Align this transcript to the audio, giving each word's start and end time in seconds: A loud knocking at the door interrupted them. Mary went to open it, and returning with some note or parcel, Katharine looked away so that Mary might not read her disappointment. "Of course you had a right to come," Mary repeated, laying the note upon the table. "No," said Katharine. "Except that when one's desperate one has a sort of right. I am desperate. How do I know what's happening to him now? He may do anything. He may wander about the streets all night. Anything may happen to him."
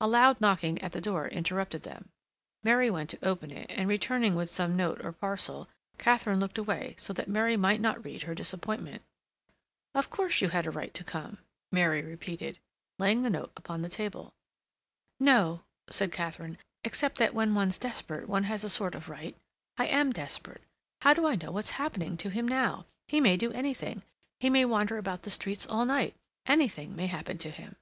A 0.00 0.06
loud 0.06 0.40
knocking 0.40 0.80
at 0.80 0.92
the 0.92 1.00
door 1.00 1.26
interrupted 1.26 1.82
them. 1.82 2.10
Mary 2.62 2.88
went 2.88 3.10
to 3.10 3.24
open 3.24 3.50
it, 3.50 3.66
and 3.68 3.88
returning 3.88 4.36
with 4.36 4.48
some 4.48 4.76
note 4.76 5.04
or 5.04 5.10
parcel, 5.10 5.68
Katharine 5.98 6.38
looked 6.38 6.56
away 6.56 6.94
so 7.00 7.12
that 7.14 7.26
Mary 7.26 7.56
might 7.56 7.80
not 7.80 8.04
read 8.04 8.22
her 8.22 8.34
disappointment. 8.36 9.02
"Of 9.92 10.08
course 10.08 10.40
you 10.40 10.50
had 10.50 10.66
a 10.68 10.70
right 10.70 10.94
to 10.94 11.02
come," 11.02 11.38
Mary 11.72 12.00
repeated, 12.00 12.60
laying 13.00 13.22
the 13.24 13.28
note 13.28 13.50
upon 13.56 13.82
the 13.82 13.88
table. 13.88 14.34
"No," 15.18 15.64
said 15.90 16.12
Katharine. 16.12 16.56
"Except 16.84 17.18
that 17.18 17.34
when 17.34 17.52
one's 17.52 17.76
desperate 17.76 18.28
one 18.28 18.44
has 18.44 18.62
a 18.62 18.68
sort 18.68 18.94
of 18.94 19.08
right. 19.08 19.36
I 19.76 19.86
am 19.86 20.12
desperate. 20.12 20.62
How 21.00 21.12
do 21.12 21.26
I 21.26 21.34
know 21.34 21.50
what's 21.50 21.70
happening 21.70 22.16
to 22.18 22.30
him 22.30 22.46
now? 22.46 22.86
He 23.08 23.20
may 23.20 23.36
do 23.36 23.50
anything. 23.50 24.04
He 24.38 24.48
may 24.48 24.64
wander 24.64 24.96
about 24.96 25.22
the 25.22 25.28
streets 25.30 25.66
all 25.66 25.84
night. 25.84 26.14
Anything 26.46 26.94
may 26.94 27.08
happen 27.08 27.36
to 27.38 27.50
him." 27.50 27.74